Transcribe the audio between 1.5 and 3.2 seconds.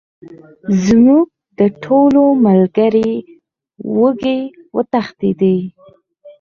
د ټولو ملګرو